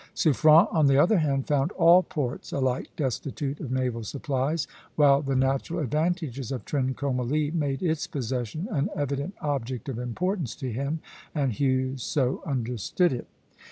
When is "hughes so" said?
11.53-12.41